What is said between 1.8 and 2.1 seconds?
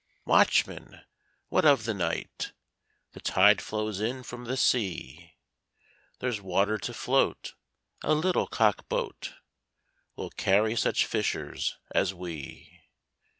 the